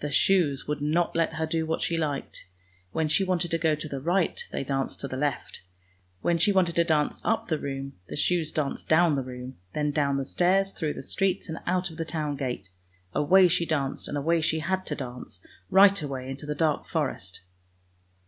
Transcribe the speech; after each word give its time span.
The 0.00 0.10
shoes 0.10 0.66
would 0.66 0.80
not 0.82 1.14
let 1.14 1.34
her 1.34 1.46
do 1.46 1.64
what 1.64 1.80
she 1.80 1.96
liked: 1.96 2.48
when 2.90 3.06
she 3.06 3.22
wanted 3.22 3.52
to 3.52 3.56
go 3.58 3.76
to 3.76 3.86
the 3.88 4.00
right, 4.00 4.44
they 4.50 4.64
danced 4.64 4.98
to 5.00 5.06
the 5.06 5.16
left: 5.16 5.60
when 6.22 6.38
she 6.38 6.50
wanted 6.52 6.74
to 6.74 6.82
dance 6.82 7.20
up 7.22 7.46
the 7.46 7.56
room, 7.56 7.92
the 8.08 8.16
shoes 8.16 8.50
danced 8.50 8.88
down 8.88 9.14
the 9.14 9.22
room, 9.22 9.58
then 9.72 9.92
down 9.92 10.16
the 10.16 10.24
stairs, 10.24 10.72
through 10.72 10.94
the 10.94 11.04
streets 11.04 11.48
and 11.48 11.58
out 11.68 11.88
of 11.88 11.98
the 11.98 12.04
town 12.04 12.34
gate. 12.34 12.70
Away 13.14 13.46
she 13.46 13.64
danced, 13.64 14.08
and 14.08 14.18
away 14.18 14.40
she 14.40 14.58
had 14.58 14.84
to 14.86 14.96
dance, 14.96 15.40
right 15.70 16.02
away 16.02 16.28
into 16.28 16.46
the 16.46 16.56
dark 16.56 16.84
forest. 16.84 17.42